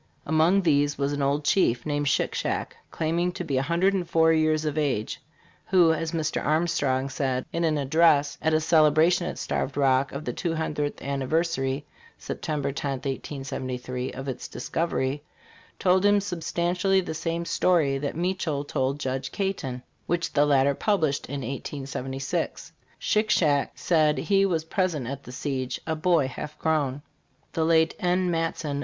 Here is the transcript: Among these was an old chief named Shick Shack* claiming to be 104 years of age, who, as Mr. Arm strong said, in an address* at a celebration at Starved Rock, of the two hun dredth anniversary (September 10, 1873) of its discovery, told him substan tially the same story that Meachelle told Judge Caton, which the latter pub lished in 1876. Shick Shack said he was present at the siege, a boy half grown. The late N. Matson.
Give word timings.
Among 0.25 0.63
these 0.63 0.97
was 0.97 1.13
an 1.13 1.21
old 1.21 1.45
chief 1.45 1.85
named 1.85 2.07
Shick 2.07 2.33
Shack* 2.33 2.75
claiming 2.89 3.31
to 3.33 3.43
be 3.43 3.57
104 3.57 4.33
years 4.33 4.65
of 4.65 4.75
age, 4.75 5.21
who, 5.67 5.93
as 5.93 6.11
Mr. 6.11 6.43
Arm 6.43 6.65
strong 6.65 7.07
said, 7.07 7.45
in 7.53 7.63
an 7.63 7.77
address* 7.77 8.35
at 8.41 8.51
a 8.51 8.59
celebration 8.59 9.27
at 9.27 9.37
Starved 9.37 9.77
Rock, 9.77 10.11
of 10.11 10.25
the 10.25 10.33
two 10.33 10.55
hun 10.55 10.73
dredth 10.73 11.03
anniversary 11.03 11.85
(September 12.17 12.71
10, 12.71 12.91
1873) 12.93 14.11
of 14.13 14.27
its 14.27 14.47
discovery, 14.47 15.21
told 15.77 16.03
him 16.03 16.17
substan 16.17 16.71
tially 16.71 17.05
the 17.05 17.13
same 17.13 17.45
story 17.45 17.99
that 17.99 18.15
Meachelle 18.17 18.63
told 18.67 18.99
Judge 18.99 19.31
Caton, 19.31 19.83
which 20.07 20.33
the 20.33 20.47
latter 20.47 20.73
pub 20.73 21.01
lished 21.01 21.27
in 21.27 21.41
1876. 21.41 22.71
Shick 22.97 23.29
Shack 23.29 23.73
said 23.75 24.17
he 24.17 24.47
was 24.47 24.65
present 24.65 25.05
at 25.05 25.21
the 25.25 25.31
siege, 25.31 25.79
a 25.85 25.95
boy 25.95 26.27
half 26.27 26.57
grown. 26.57 27.03
The 27.53 27.63
late 27.65 27.93
N. 27.99 28.31
Matson. 28.31 28.79